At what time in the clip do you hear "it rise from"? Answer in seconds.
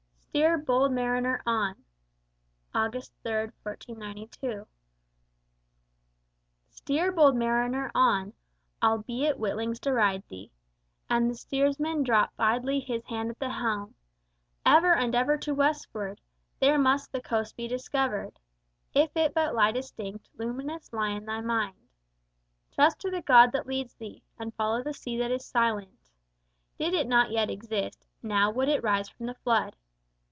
28.69-29.25